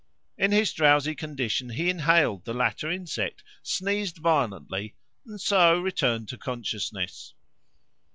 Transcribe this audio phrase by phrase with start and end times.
[0.35, 4.95] In his drowsy condition he inhaled the latter insect, sneezed violently,
[5.27, 7.35] and so returned to consciousness.